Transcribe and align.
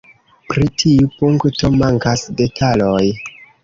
Pri 0.51 0.63
tiu 0.85 1.11
punkto 1.19 1.73
mankas 1.79 2.29
detaloj. 2.43 3.09